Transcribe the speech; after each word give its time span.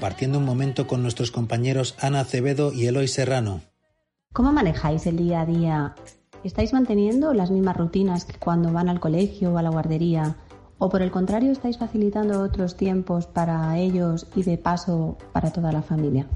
compartiendo 0.00 0.38
un 0.38 0.46
momento 0.46 0.86
con 0.86 1.02
nuestros 1.02 1.30
compañeros 1.30 1.94
Ana 2.00 2.20
Acevedo 2.20 2.72
y 2.72 2.86
Eloy 2.86 3.06
Serrano. 3.06 3.60
¿Cómo 4.32 4.50
manejáis 4.50 5.06
el 5.06 5.18
día 5.18 5.42
a 5.42 5.44
día? 5.44 5.94
¿Estáis 6.42 6.72
manteniendo 6.72 7.34
las 7.34 7.50
mismas 7.50 7.76
rutinas 7.76 8.24
que 8.24 8.38
cuando 8.38 8.72
van 8.72 8.88
al 8.88 8.98
colegio 8.98 9.52
o 9.52 9.58
a 9.58 9.62
la 9.62 9.68
guardería? 9.68 10.36
¿O 10.78 10.88
por 10.88 11.02
el 11.02 11.10
contrario 11.10 11.52
estáis 11.52 11.76
facilitando 11.76 12.40
otros 12.40 12.78
tiempos 12.78 13.26
para 13.26 13.76
ellos 13.76 14.26
y 14.34 14.42
de 14.42 14.56
paso 14.56 15.18
para 15.34 15.52
toda 15.52 15.70
la 15.70 15.82
familia? 15.82 16.26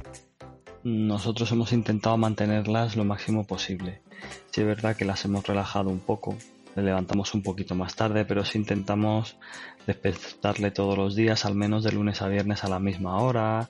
Nosotros 0.83 1.51
hemos 1.51 1.73
intentado 1.73 2.19
mantenerlas 2.19 2.97
lo 2.97 3.07
máximo 3.07 3.47
posible. 3.47 4.03
Sí 4.51 4.61
es 4.61 4.67
verdad 4.67 4.95
que 4.95 5.07
las 5.07 5.25
hemos 5.25 5.47
relajado 5.47 5.89
un 5.89 6.01
poco, 6.01 6.37
le 6.77 6.83
levantamos 6.83 7.35
un 7.35 7.43
poquito 7.43 7.75
más 7.75 7.95
tarde, 7.95 8.25
pero 8.25 8.45
sí 8.45 8.59
intentamos 8.59 9.37
despertarle 9.87 10.71
todos 10.71 10.97
los 10.97 11.15
días, 11.15 11.45
al 11.45 11.55
menos 11.55 11.85
de 11.85 11.93
lunes 11.93 12.23
a 12.23 12.29
viernes 12.29 12.65
a 12.65 12.69
la 12.69 12.79
misma 12.79 13.19
hora. 13.19 13.69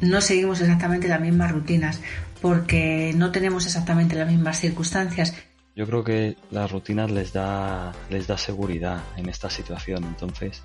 No 0.00 0.20
seguimos 0.20 0.60
exactamente 0.60 1.08
las 1.08 1.20
mismas 1.20 1.52
rutinas 1.52 2.00
porque 2.42 3.12
no 3.16 3.32
tenemos 3.32 3.64
exactamente 3.66 4.16
las 4.16 4.30
mismas 4.30 4.60
circunstancias. 4.60 5.34
Yo 5.74 5.86
creo 5.86 6.04
que 6.04 6.36
las 6.50 6.70
rutinas 6.70 7.10
les 7.10 7.32
da, 7.32 7.92
les 8.08 8.26
da 8.26 8.38
seguridad 8.38 9.02
en 9.16 9.28
esta 9.28 9.50
situación, 9.50 10.04
entonces 10.04 10.62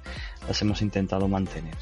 las 0.48 0.62
hemos 0.62 0.82
intentado 0.82 1.28
mantener. 1.28 1.76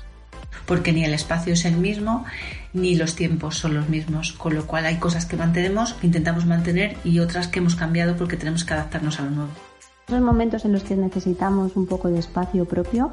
Porque 0.66 0.92
ni 0.92 1.06
el 1.06 1.14
espacio 1.14 1.54
es 1.54 1.66
el 1.66 1.78
mismo, 1.78 2.26
ni 2.74 2.96
los 2.96 3.16
tiempos 3.16 3.58
son 3.58 3.76
los 3.76 3.88
mismos, 3.88 4.34
con 4.34 4.56
lo 4.56 4.66
cual 4.66 4.86
hay 4.86 4.98
cosas 4.98 5.26
que 5.26 5.38
mantenemos, 5.38 5.94
que 5.94 6.08
intentamos 6.08 6.46
mantener 6.46 6.98
y 7.04 7.20
otras 7.20 7.48
que 7.48 7.60
hemos 7.60 7.76
cambiado 7.76 8.16
porque 8.16 8.38
tenemos 8.38 8.64
que 8.64 8.74
adaptarnos 8.74 9.20
a 9.20 9.24
lo 9.24 9.30
nuevo. 9.32 9.69
Son 10.10 10.24
momentos 10.24 10.66
en 10.66 10.72
los 10.72 10.84
que 10.84 10.96
necesitamos 10.96 11.76
un 11.76 11.86
poco 11.86 12.10
de 12.10 12.18
espacio 12.18 12.66
propio 12.66 13.12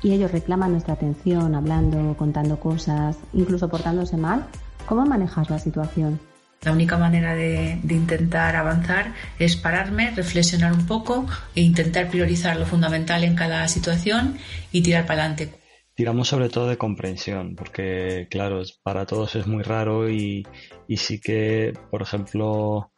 y 0.00 0.12
ellos 0.12 0.30
reclaman 0.30 0.70
nuestra 0.70 0.94
atención, 0.94 1.56
hablando, 1.56 2.16
contando 2.16 2.60
cosas, 2.60 3.16
incluso 3.32 3.68
portándose 3.68 4.16
mal. 4.16 4.46
¿Cómo 4.86 5.04
manejas 5.04 5.50
la 5.50 5.58
situación? 5.58 6.20
La 6.62 6.70
única 6.70 6.96
manera 6.98 7.34
de, 7.34 7.80
intentar 7.88 8.54
avanzar 8.54 9.12
es 9.40 9.56
pararme, 9.56 10.12
reflexionar 10.12 10.72
un 10.72 10.86
poco 10.86 11.26
e 11.56 11.62
intentar 11.62 12.08
priorizar 12.08 12.56
lo 12.56 12.64
fundamental 12.64 13.24
en 13.24 13.34
cada 13.34 13.66
situación 13.66 14.38
y 14.70 14.82
tirar 14.82 15.04
para 15.04 15.22
adelante. 15.22 15.65
Tiramos 15.96 16.28
sobre 16.28 16.48
todo 16.50 16.68
de 16.68 16.76
comprensión, 16.76 17.56
porque 17.56 18.28
claro, 18.30 18.62
para 18.82 19.06
todos 19.06 19.34
es 19.34 19.46
muy 19.46 19.62
raro 19.62 20.08
y, 20.08 20.46
y 20.86 20.96
sí 20.98 21.18
que, 21.18 21.72
por 21.90 22.02
ejemplo, 22.02 22.92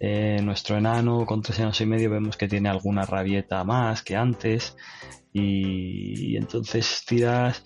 eh, 0.00 0.40
nuestro 0.42 0.76
enano 0.76 1.24
con 1.26 1.42
tres 1.42 1.60
años 1.60 1.80
y 1.80 1.86
medio 1.86 2.10
vemos 2.10 2.36
que 2.36 2.48
tiene 2.48 2.68
alguna 2.68 3.04
rabieta 3.04 3.62
más 3.64 4.02
que 4.02 4.16
antes 4.16 4.76
y, 5.32 6.36
entonces 6.36 7.04
tiras 7.06 7.62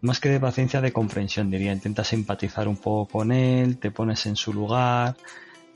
más 0.00 0.20
que 0.20 0.28
de 0.28 0.40
paciencia 0.40 0.80
de 0.80 0.92
comprensión 0.92 1.50
diría. 1.50 1.72
Intentas 1.72 2.12
empatizar 2.12 2.68
un 2.68 2.76
poco 2.76 3.18
con 3.18 3.32
él 3.32 3.78
te 3.78 3.90
pones 3.90 4.26
en 4.26 4.36
su 4.36 4.52
lugar. 4.52 5.16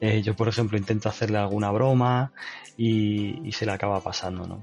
Eh, 0.01 0.23
yo 0.23 0.35
por 0.35 0.49
ejemplo 0.49 0.79
intento 0.79 1.09
hacerle 1.09 1.39
alguna 1.39 1.71
broma 1.71 2.33
y, 2.77 3.51
se 3.53 3.67
le 3.67 3.73
acaba 3.73 4.01
pasando 4.01 4.47
no 4.47 4.63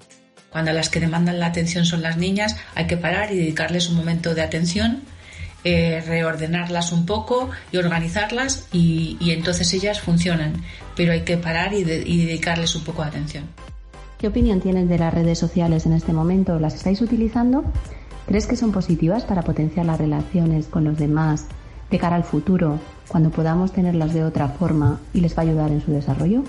cuando 0.58 0.74
las 0.74 0.90
que 0.90 1.00
demandan 1.00 1.40
la 1.40 1.46
atención 1.46 1.86
son 1.86 2.02
las 2.02 2.18
niñas 2.18 2.56
hay 2.74 2.88
que 2.88 2.98
parar 2.98 3.32
y 3.32 3.38
dedicarles 3.38 3.90
un 3.90 3.96
momento 3.96 4.34
de 4.34 4.42
atención 4.42 5.04
eh, 5.64 6.04
reordenarlas 6.04 6.92
un 6.92 7.06
poco 7.06 7.52
y 7.72 7.78
organizarlas 7.78 8.68
y, 8.74 9.20
entonces 9.22 9.72
ellas 9.76 10.02
funcionan 10.02 10.54
pero 10.96 11.12
hay 11.12 11.22
que 11.22 11.38
parar 11.38 11.74
y 11.74 11.84
dedicarles 11.84 12.76
un 12.76 12.84
poco 12.86 13.04
de 13.04 13.10
atención 13.10 13.44
¿Qué 14.18 14.30
opinión 14.30 14.60
tienes 14.60 14.90
de 14.90 14.98
las 14.98 15.14
redes 15.14 15.38
sociales 15.38 15.86
en 15.86 15.94
este 15.94 16.12
momento? 16.12 16.58
¿Las 16.58 16.74
estáis 16.74 17.02
utilizando? 17.02 17.64
¿Crees 18.26 18.48
que 18.48 18.56
son 18.56 18.72
positivas 18.72 19.26
para 19.26 19.44
potenciar 19.44 19.86
las 19.86 20.00
relaciones 20.00 20.66
con 20.66 20.84
los 20.86 20.98
demás 20.98 21.46
de 21.92 22.00
cara 22.00 22.16
al 22.16 22.24
futuro, 22.24 22.80
cuando 23.08 23.30
podamos 23.30 23.74
tenerlas 23.74 24.12
de 24.16 24.24
otra 24.24 24.48
forma 24.48 25.00
y 25.14 25.22
les 25.22 25.38
va 25.38 25.44
a 25.44 25.46
ayudar 25.46 25.70
en 25.70 25.86
su 25.86 25.92
desarrollo? 25.92 26.42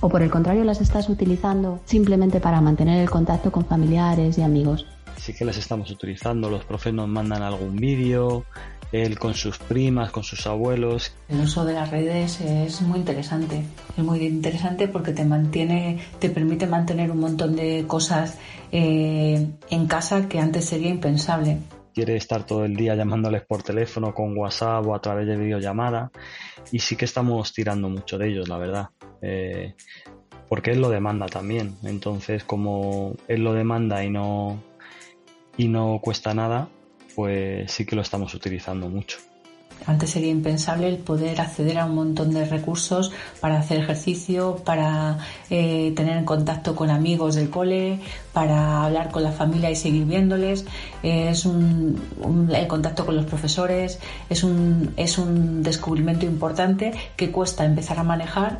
¿O 0.00 0.08
por 0.08 0.22
el 0.22 0.30
contrario 0.30 0.62
las 0.62 0.80
estás 0.80 1.08
utilizando 1.08 1.80
simplemente 1.84 2.38
para 2.38 2.60
mantener 2.60 3.00
el 3.00 3.10
contacto 3.10 3.50
con 3.50 3.66
familiares 3.66 4.38
y 4.38 4.42
amigos? 4.42 4.86
Sí 5.16 5.34
que 5.34 5.44
las 5.44 5.56
estamos 5.56 5.90
utilizando, 5.90 6.48
los 6.48 6.64
profes 6.64 6.94
nos 6.94 7.08
mandan 7.08 7.42
algún 7.42 7.74
vídeo, 7.74 8.44
él 8.92 9.18
con 9.18 9.34
sus 9.34 9.58
primas, 9.58 10.12
con 10.12 10.22
sus 10.22 10.46
abuelos. 10.46 11.12
El 11.28 11.40
uso 11.40 11.64
de 11.64 11.72
las 11.72 11.90
redes 11.90 12.40
es 12.40 12.80
muy 12.82 13.00
interesante, 13.00 13.64
es 13.96 14.04
muy 14.04 14.24
interesante 14.24 14.86
porque 14.86 15.12
te 15.12 15.24
mantiene, 15.24 15.98
te 16.20 16.30
permite 16.30 16.68
mantener 16.68 17.10
un 17.10 17.18
montón 17.18 17.56
de 17.56 17.84
cosas 17.88 18.38
eh, 18.70 19.48
en 19.68 19.86
casa 19.88 20.28
que 20.28 20.38
antes 20.38 20.64
sería 20.64 20.90
impensable. 20.90 21.58
Quiere 21.92 22.14
estar 22.14 22.46
todo 22.46 22.64
el 22.64 22.76
día 22.76 22.94
llamándoles 22.94 23.44
por 23.44 23.64
teléfono, 23.64 24.14
con 24.14 24.38
WhatsApp 24.38 24.86
o 24.86 24.94
a 24.94 25.00
través 25.00 25.26
de 25.26 25.36
videollamada 25.36 26.12
y 26.70 26.78
sí 26.78 26.94
que 26.94 27.06
estamos 27.06 27.52
tirando 27.52 27.88
mucho 27.88 28.16
de 28.16 28.28
ellos, 28.28 28.48
la 28.48 28.58
verdad. 28.58 28.90
Eh, 29.22 29.74
porque 30.48 30.72
él 30.72 30.80
lo 30.80 30.88
demanda 30.88 31.26
también. 31.26 31.76
Entonces, 31.82 32.44
como 32.44 33.14
él 33.28 33.44
lo 33.44 33.52
demanda 33.52 34.04
y 34.04 34.10
no 34.10 34.62
y 35.56 35.68
no 35.68 36.00
cuesta 36.02 36.34
nada, 36.34 36.68
pues 37.14 37.70
sí 37.72 37.84
que 37.84 37.96
lo 37.96 38.02
estamos 38.02 38.34
utilizando 38.34 38.88
mucho. 38.88 39.18
Antes 39.86 40.10
sería 40.10 40.30
impensable 40.30 40.88
el 40.88 40.98
poder 40.98 41.40
acceder 41.40 41.78
a 41.78 41.86
un 41.86 41.94
montón 41.94 42.32
de 42.32 42.44
recursos 42.44 43.12
para 43.40 43.58
hacer 43.58 43.78
ejercicio, 43.78 44.56
para 44.64 45.18
eh, 45.50 45.92
tener 45.96 46.16
en 46.16 46.24
contacto 46.24 46.74
con 46.74 46.90
amigos 46.90 47.36
del 47.36 47.48
cole, 47.48 48.00
para 48.32 48.84
hablar 48.84 49.10
con 49.10 49.22
la 49.22 49.32
familia 49.32 49.70
y 49.70 49.76
seguir 49.76 50.04
viéndoles. 50.04 50.66
es 51.02 51.46
un, 51.46 52.00
el 52.52 52.66
contacto 52.66 53.06
con 53.06 53.16
los 53.16 53.24
profesores 53.26 53.98
es 54.28 54.42
un, 54.42 54.92
es 54.96 55.16
un 55.16 55.62
descubrimiento 55.62 56.26
importante 56.26 56.92
que 57.16 57.30
cuesta 57.30 57.64
empezar 57.64 57.98
a 57.98 58.02
manejar, 58.02 58.58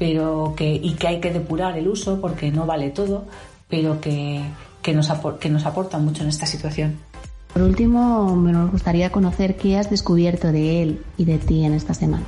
pero 0.00 0.54
que, 0.56 0.72
y 0.72 0.94
que 0.94 1.08
hay 1.08 1.20
que 1.20 1.30
depurar 1.30 1.76
el 1.76 1.86
uso 1.86 2.22
porque 2.22 2.50
no 2.50 2.64
vale 2.64 2.88
todo, 2.88 3.26
pero 3.68 4.00
que, 4.00 4.40
que, 4.80 4.94
nos, 4.94 5.12
que 5.38 5.50
nos 5.50 5.66
aporta 5.66 5.98
mucho 5.98 6.22
en 6.22 6.30
esta 6.30 6.46
situación. 6.46 6.96
Por 7.52 7.60
último, 7.60 8.34
me 8.34 8.64
gustaría 8.70 9.12
conocer 9.12 9.56
qué 9.56 9.76
has 9.76 9.90
descubierto 9.90 10.52
de 10.52 10.82
él 10.82 11.02
y 11.18 11.26
de 11.26 11.36
ti 11.36 11.66
en 11.66 11.74
esta 11.74 11.92
semana. 11.92 12.24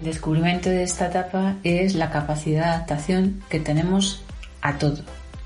El 0.00 0.06
descubrimiento 0.06 0.70
de 0.70 0.82
esta 0.82 1.06
etapa 1.06 1.54
es 1.62 1.94
la 1.94 2.10
capacidad 2.10 2.64
de 2.64 2.70
adaptación 2.70 3.44
que 3.48 3.60
tenemos 3.60 4.24
a 4.60 4.76
todo, 4.78 4.98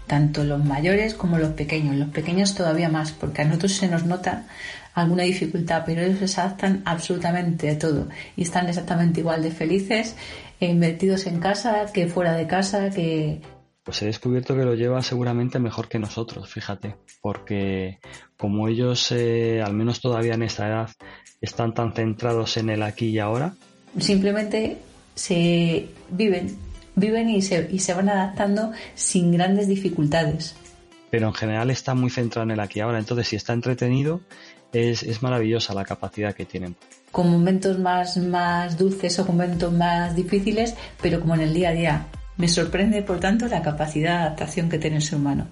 tanto 0.09 0.43
los 0.43 0.65
mayores 0.65 1.15
como 1.15 1.39
los 1.39 1.53
pequeños. 1.53 1.95
Los 1.95 2.09
pequeños 2.09 2.55
todavía 2.57 2.89
más, 2.89 3.13
porque 3.13 3.43
a 3.43 3.45
nosotros 3.45 3.73
se 3.73 3.87
nos 3.87 4.05
nota 4.05 4.47
alguna 4.95 5.23
dificultad, 5.23 5.85
pero 5.87 6.03
ellos 6.03 6.29
se 6.29 6.41
adaptan 6.41 6.83
absolutamente 6.85 7.71
a 7.71 7.79
todo 7.79 8.09
y 8.37 8.43
están 8.43 8.69
exactamente 8.69 9.21
igual 9.21 9.43
de 9.43 9.53
felices, 9.53 10.17
e 10.61 10.67
invertidos 10.67 11.27
en 11.27 11.39
casa 11.39 11.87
que 11.93 12.09
fuera 12.09 12.33
de 12.33 12.49
casa, 12.49 12.91
que 12.91 13.41
pues 13.85 14.03
he 14.03 14.07
descubierto 14.07 14.55
que 14.55 14.65
lo 14.65 14.75
lleva 14.75 15.01
seguramente 15.01 15.59
mejor 15.59 15.89
que 15.89 15.99
nosotros, 15.99 16.53
fíjate, 16.53 16.97
porque 17.23 18.01
como 18.37 18.69
ellos, 18.69 19.11
eh, 19.13 19.63
al 19.65 19.73
menos 19.73 20.03
todavía 20.03 20.35
en 20.35 20.43
esta 20.43 20.69
edad, 20.69 20.91
están 21.41 21.73
tan 21.73 21.95
centrados 21.95 22.59
en 22.59 22.69
el 22.69 22.83
aquí 22.83 23.07
y 23.07 23.19
ahora. 23.19 23.55
Simplemente 23.99 24.77
se 25.15 25.89
viven, 26.11 26.55
viven 26.99 27.31
y 27.31 27.43
se, 27.43 27.69
y 27.71 27.79
se 27.79 27.95
van 27.95 28.09
adaptando 28.09 28.73
sin 28.95 29.33
grandes 29.33 29.69
dificultades. 29.69 30.55
Pero 31.11 31.29
en 31.29 31.35
general 31.35 31.71
está 31.71 31.95
muy 31.95 32.11
centrado 32.11 32.45
en 32.45 32.51
el 32.53 32.61
aquí 32.61 32.81
y 32.81 32.83
ahora, 32.83 32.99
entonces 32.99 33.29
si 33.29 33.37
está 33.37 33.53
entretenido, 33.55 34.21
es, 34.73 35.03
es 35.03 35.23
maravillosa 35.23 35.73
la 35.73 35.85
capacidad 35.85 36.35
que 36.35 36.45
tienen 36.45 36.77
con 37.11 37.31
momentos 37.31 37.79
más, 37.79 38.17
más 38.17 38.77
dulces 38.77 39.19
o 39.19 39.25
momentos 39.25 39.73
más 39.73 40.15
difíciles, 40.15 40.75
pero 41.01 41.21
como 41.21 41.35
en 41.35 41.43
el 41.43 41.55
día 41.55 41.71
a 41.71 41.73
día. 41.73 42.07
Me 42.37 42.49
sorprende, 42.49 43.03
por 43.03 43.19
tanto, 43.19 43.49
la 43.49 43.63
capacidad 43.63 44.11
de 44.11 44.27
adaptación 44.27 44.69
que 44.69 44.79
tiene 44.79 44.97
el 44.97 45.03
ser 45.03 45.19
humano. 45.19 45.49